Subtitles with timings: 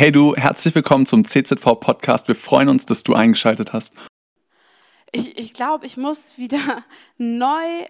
[0.00, 2.26] Hey du, herzlich willkommen zum CZV Podcast.
[2.26, 3.94] Wir freuen uns, dass du eingeschaltet hast.
[5.12, 6.86] Ich, ich glaube, ich muss wieder
[7.18, 7.84] neu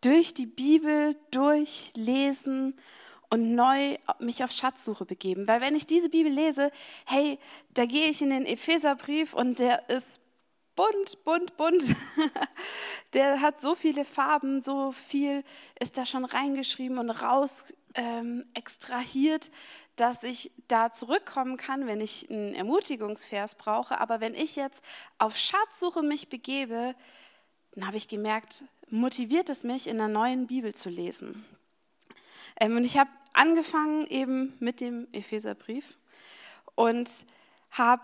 [0.00, 2.78] durch die Bibel durchlesen
[3.30, 5.48] und neu mich auf Schatzsuche begeben.
[5.48, 6.70] Weil wenn ich diese Bibel lese,
[7.04, 7.40] hey,
[7.74, 10.20] da gehe ich in den Epheserbrief und der ist
[10.76, 11.96] bunt, bunt, bunt.
[13.14, 15.42] Der hat so viele Farben, so viel
[15.80, 19.50] ist da schon reingeschrieben und raus ähm, extrahiert,
[19.96, 24.00] dass ich da zurückkommen kann, wenn ich einen Ermutigungsvers brauche.
[24.00, 24.82] Aber wenn ich jetzt
[25.18, 26.94] auf Schatzsuche mich begebe,
[27.72, 31.44] dann habe ich gemerkt, motiviert es mich, in der neuen Bibel zu lesen.
[32.60, 35.98] Ähm, und ich habe angefangen eben mit dem Epheserbrief
[36.74, 37.10] und
[37.70, 38.02] habe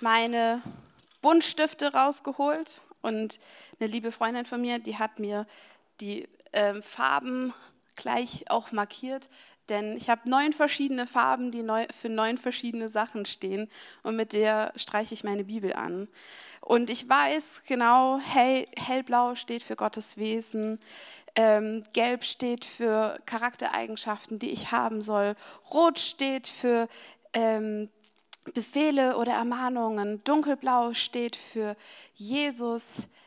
[0.00, 0.62] meine
[1.20, 3.38] Buntstifte rausgeholt und
[3.78, 5.46] eine liebe Freundin von mir, die hat mir
[6.00, 7.52] die äh, Farben
[7.96, 9.28] gleich auch markiert,
[9.68, 13.70] denn ich habe neun verschiedene Farben, die neu, für neun verschiedene Sachen stehen
[14.02, 16.08] und mit der streiche ich meine Bibel an.
[16.60, 20.78] Und ich weiß genau, hell, hellblau steht für Gottes Wesen,
[21.34, 25.36] ähm, gelb steht für Charaktereigenschaften, die ich haben soll,
[25.72, 26.88] rot steht für
[27.32, 27.88] ähm,
[28.54, 30.22] Befehle oder Ermahnungen.
[30.24, 31.76] Dunkelblau steht für
[32.14, 32.84] Jesus.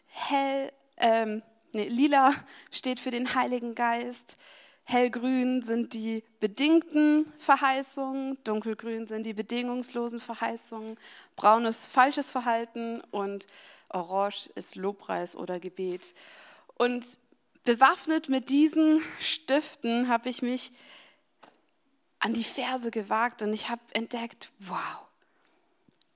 [0.07, 1.41] Hell, ähm,
[1.75, 2.33] nee, lila
[2.71, 4.37] steht für den Heiligen Geist.
[4.85, 10.97] Hellgrün sind die bedingten Verheißungen, dunkelgrün sind die bedingungslosen Verheißungen,
[11.35, 13.47] braun ist falsches Verhalten und
[13.89, 16.13] orange ist Lobpreis oder Gebet.
[16.75, 17.05] Und
[17.63, 20.71] bewaffnet mit diesen Stiften habe ich mich
[22.19, 25.05] an die Verse gewagt und ich habe entdeckt, wow,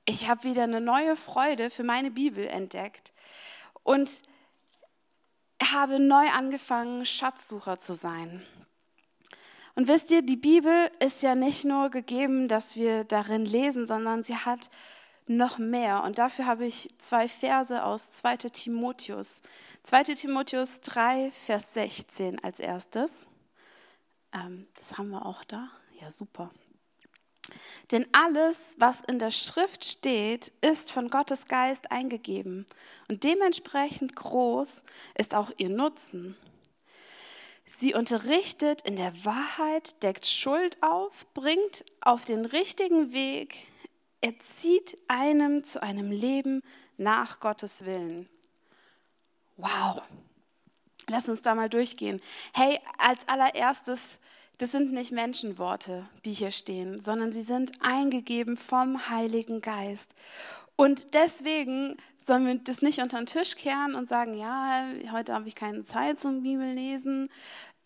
[0.06, 3.14] ich habe wieder eine neue Freude für meine Bibel entdeckt
[3.84, 4.22] und
[5.72, 8.42] habe neu angefangen, Schatzsucher zu sein.
[9.76, 14.24] Und wisst ihr, die Bibel ist ja nicht nur gegeben, dass wir darin lesen, sondern
[14.24, 14.70] sie hat
[15.26, 16.04] noch mehr.
[16.04, 19.42] Und dafür habe ich zwei Verse aus 2 Timotheus.
[19.84, 23.26] 2 Timotheus 3, Vers 16 als erstes.
[24.34, 25.70] Ähm, das haben wir auch da.
[26.02, 26.52] Ja, super.
[27.92, 32.66] Denn alles, was in der Schrift steht, ist von Gottes Geist eingegeben.
[33.08, 34.84] Und dementsprechend groß
[35.18, 36.36] ist auch ihr Nutzen.
[37.68, 43.68] Sie unterrichtet in der Wahrheit, deckt Schuld auf, bringt auf den richtigen Weg,
[44.22, 46.64] erzieht einem zu einem Leben
[46.98, 48.28] nach Gottes Willen.
[49.58, 50.02] Wow.
[51.08, 52.22] Lass uns da mal durchgehen.
[52.54, 54.20] Hey, als allererstes
[54.60, 60.14] das sind nicht Menschenworte, die hier stehen, sondern sie sind eingegeben vom Heiligen Geist.
[60.76, 65.48] Und deswegen sollen wir das nicht unter den Tisch kehren und sagen, ja, heute habe
[65.48, 67.30] ich keine Zeit zum Bibellesen,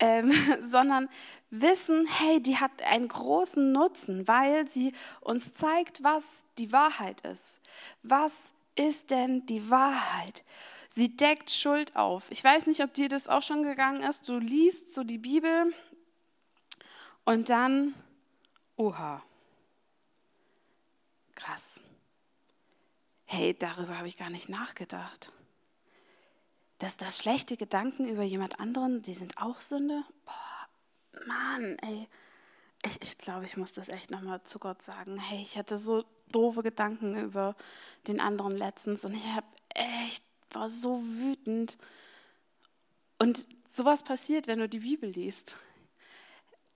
[0.00, 1.08] ähm, sondern
[1.50, 7.60] wissen, hey, die hat einen großen Nutzen, weil sie uns zeigt, was die Wahrheit ist.
[8.02, 8.34] Was
[8.74, 10.42] ist denn die Wahrheit?
[10.88, 12.24] Sie deckt Schuld auf.
[12.30, 14.28] Ich weiß nicht, ob dir das auch schon gegangen ist.
[14.28, 15.72] Du liest so die Bibel
[17.24, 17.94] und dann,
[18.76, 19.22] oha,
[21.34, 21.64] krass.
[23.24, 25.32] Hey, darüber habe ich gar nicht nachgedacht.
[26.78, 30.04] Dass das schlechte Gedanken über jemand anderen, die sind auch Sünde?
[30.24, 32.08] Boah, Mann, ey.
[32.84, 35.18] Ich, ich glaube, ich muss das echt nochmal zu Gott sagen.
[35.18, 37.56] Hey, ich hatte so doofe Gedanken über
[38.06, 41.78] den anderen letztens und ich habe echt, war so wütend.
[43.18, 45.56] Und sowas passiert, wenn du die Bibel liest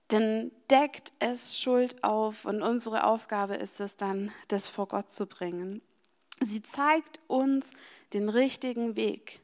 [0.09, 5.27] dann deckt es Schuld auf und unsere Aufgabe ist es dann, das vor Gott zu
[5.27, 5.81] bringen.
[6.41, 7.71] Sie zeigt uns
[8.13, 9.39] den richtigen Weg.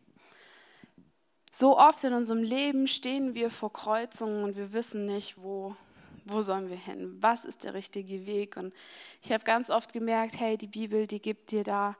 [1.52, 5.75] So oft in unserem Leben stehen wir vor Kreuzungen und wir wissen nicht, wo,
[6.25, 8.58] wo sollen wir hin, was ist der richtige Weg.
[8.58, 8.74] Und
[9.22, 11.96] ich habe ganz oft gemerkt, hey, die Bibel, die gibt dir da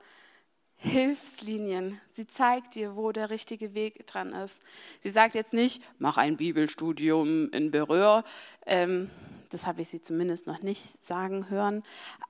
[0.78, 2.00] Hilfslinien.
[2.12, 4.62] Sie zeigt dir, wo der richtige Weg dran ist.
[5.02, 8.24] Sie sagt jetzt nicht, mach ein Bibelstudium in Berühr.
[8.66, 9.10] Ähm,
[9.50, 11.82] das habe ich sie zumindest noch nicht sagen hören.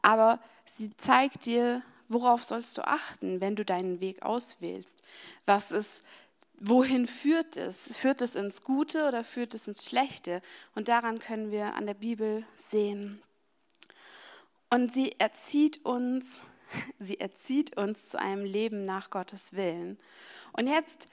[0.02, 5.02] Aber sie zeigt dir, worauf sollst du achten, wenn du deinen Weg auswählst.
[5.44, 6.02] Was ist,
[6.60, 7.98] wohin führt es?
[7.98, 10.40] Führt es ins Gute oder führt es ins Schlechte?
[10.74, 13.22] Und daran können wir an der Bibel sehen.
[14.70, 16.40] Und sie erzieht uns
[16.98, 19.98] Sie erzieht uns zu einem Leben nach Gottes Willen.
[20.52, 21.08] Und jetzt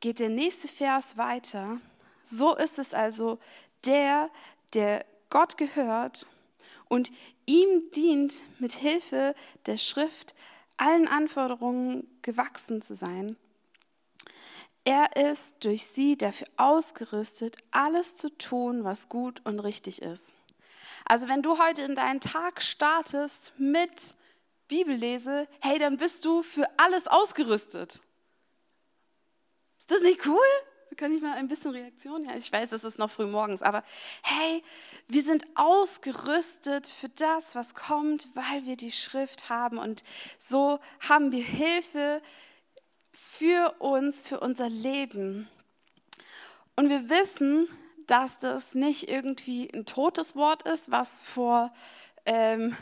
[0.00, 1.80] geht der nächste Vers weiter.
[2.22, 3.38] So ist es also,
[3.84, 4.30] der,
[4.74, 6.26] der Gott gehört
[6.88, 7.10] und
[7.46, 9.34] ihm dient, mit Hilfe
[9.66, 10.34] der Schrift
[10.76, 13.36] allen Anforderungen gewachsen zu sein.
[14.84, 20.32] Er ist durch sie dafür ausgerüstet, alles zu tun, was gut und richtig ist.
[21.04, 24.14] Also wenn du heute in deinen Tag startest mit
[24.68, 28.00] Bibellese, hey, dann bist du für alles ausgerüstet.
[29.78, 30.38] Ist das nicht cool?
[30.96, 32.24] Kann ich mal ein bisschen Reaktion?
[32.24, 33.84] Ja, ich weiß, es ist noch früh morgens, aber
[34.22, 34.62] hey,
[35.06, 40.02] wir sind ausgerüstet für das, was kommt, weil wir die Schrift haben und
[40.38, 42.20] so haben wir Hilfe
[43.12, 45.48] für uns, für unser Leben.
[46.76, 47.68] Und wir wissen,
[48.06, 51.72] dass das nicht irgendwie ein totes Wort ist, was vor
[52.26, 52.76] ähm,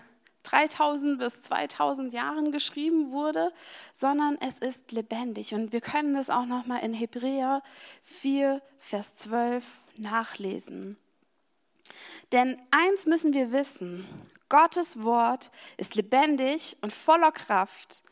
[0.47, 3.53] 3000 bis 2000 Jahren geschrieben wurde,
[3.93, 5.55] sondern es ist lebendig.
[5.55, 7.63] Und wir können das auch nochmal in Hebräer
[8.03, 9.65] 4, Vers 12
[9.97, 10.97] nachlesen.
[12.33, 14.07] Denn eins müssen wir wissen,
[14.49, 18.03] Gottes Wort ist lebendig und voller Kraft.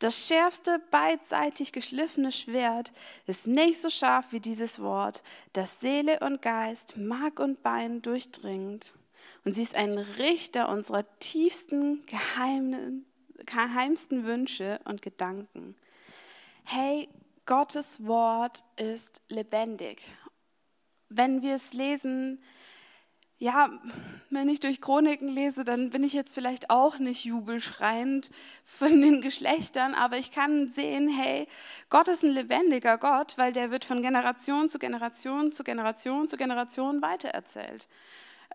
[0.00, 2.92] Das schärfste, beidseitig geschliffene Schwert
[3.26, 8.92] ist nicht so scharf wie dieses Wort, das Seele und Geist, Mark und Bein durchdringt
[9.44, 13.04] und sie ist ein Richter unserer tiefsten, geheimen,
[13.46, 15.76] geheimsten Wünsche und Gedanken.
[16.64, 17.08] Hey,
[17.46, 20.02] Gottes Wort ist lebendig.
[21.10, 22.42] Wenn wir es lesen,
[23.36, 23.68] ja,
[24.30, 28.30] wenn ich durch Chroniken lese, dann bin ich jetzt vielleicht auch nicht jubelschreiend
[28.64, 31.46] von den Geschlechtern, aber ich kann sehen, hey,
[31.90, 36.38] Gott ist ein lebendiger Gott, weil der wird von Generation zu Generation zu Generation zu
[36.38, 37.86] Generation weitererzählt.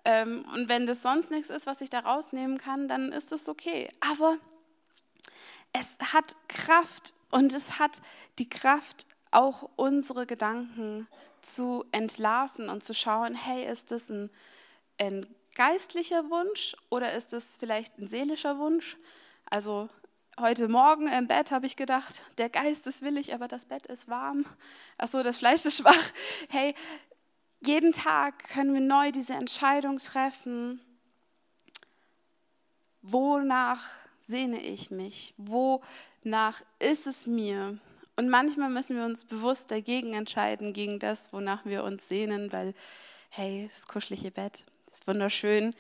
[0.06, 3.50] Ähm, und wenn das sonst nichts ist, was ich da rausnehmen kann, dann ist das
[3.50, 3.90] okay.
[4.00, 4.38] Aber
[5.74, 8.02] es hat Kraft und es hat
[8.38, 11.08] die Kraft, auch unsere Gedanken
[11.42, 14.30] zu entlarven und zu schauen, hey, ist das ein,
[14.98, 18.98] ein geistlicher Wunsch oder ist das vielleicht ein seelischer Wunsch?
[19.50, 19.90] Also
[20.40, 24.08] heute Morgen im Bett habe ich gedacht, der Geist ist willig, aber das Bett ist
[24.10, 24.46] warm.
[24.98, 26.12] Achso, das Fleisch ist schwach.
[26.50, 26.76] Hey,
[27.62, 30.82] jeden Tag können wir neu diese Entscheidung treffen,
[33.02, 33.84] wonach
[34.28, 37.78] sehne ich mich, wonach ist es mir.
[38.16, 42.74] Und manchmal müssen wir uns bewusst dagegen entscheiden, gegen das, wonach wir uns sehnen, weil,
[43.30, 45.76] hey, das kuschelige Bett ist wunderschön,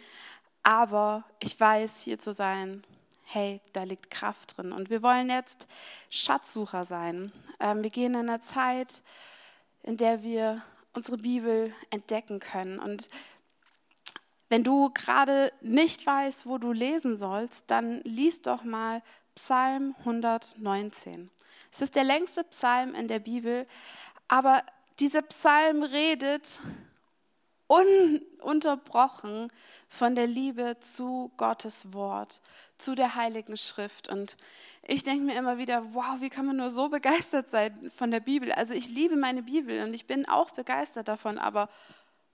[0.64, 2.84] aber ich weiß, hier zu sein,
[3.24, 4.72] hey, da liegt Kraft drin.
[4.72, 5.68] Und wir wollen jetzt
[6.10, 7.32] Schatzsucher sein.
[7.60, 9.04] Ähm, wir gehen in einer Zeit,
[9.84, 10.62] in der wir
[10.94, 12.80] unsere Bibel entdecken können.
[12.80, 13.10] Und
[14.50, 19.02] wenn du gerade nicht weißt, wo du lesen sollst, dann liest doch mal
[19.36, 21.30] Psalm 119.
[21.72, 23.68] Es ist der längste Psalm in der Bibel,
[24.28, 24.64] aber
[25.00, 26.60] dieser Psalm redet
[27.70, 29.52] ununterbrochen
[29.88, 32.42] von der Liebe zu Gottes Wort,
[32.80, 34.10] zu der Heiligen Schrift.
[34.10, 34.38] Und
[34.88, 38.22] ich denke mir immer wieder, wow, wie kann man nur so begeistert sein von der
[38.22, 38.52] Bibel?
[38.52, 41.70] Also ich liebe meine Bibel und ich bin auch begeistert davon, aber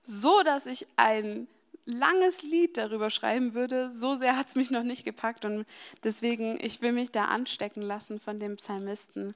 [0.06, 1.48] so, dass ich ein
[1.84, 5.66] langes Lied darüber schreiben würde, so sehr hat es mich noch nicht gepackt und
[6.02, 9.34] deswegen, ich will mich da anstecken lassen von dem Psalmisten.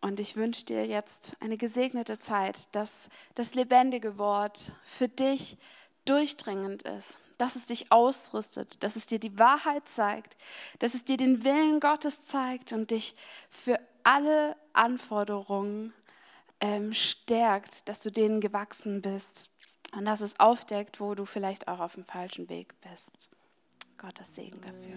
[0.00, 5.56] Und ich wünsche dir jetzt eine gesegnete Zeit, dass das lebendige Wort für dich
[6.04, 10.36] durchdringend ist dass es dich ausrüstet, dass es dir die Wahrheit zeigt,
[10.78, 13.14] dass es dir den Willen Gottes zeigt und dich
[13.50, 15.92] für alle Anforderungen
[16.60, 19.50] ähm, stärkt, dass du denen gewachsen bist
[19.94, 23.30] und dass es aufdeckt, wo du vielleicht auch auf dem falschen Weg bist.
[23.98, 24.96] Gottes Segen dafür.